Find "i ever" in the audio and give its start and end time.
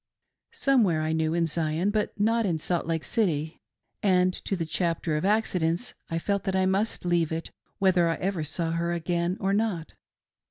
8.09-8.43